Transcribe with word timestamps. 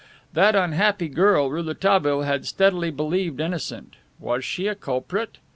That 0.33 0.55
unhappy 0.55 1.09
girl 1.09 1.51
Rouletabille 1.51 2.23
had 2.23 2.47
steadily 2.47 2.89
believed 2.89 3.39
innocent. 3.39 3.97
Was 4.19 4.43
she 4.43 4.65
a 4.65 4.73
culprit? 4.73 5.37